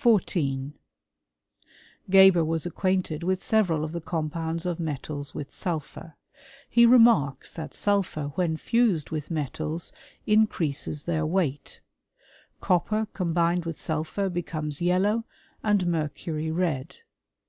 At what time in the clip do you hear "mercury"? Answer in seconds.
15.88-16.52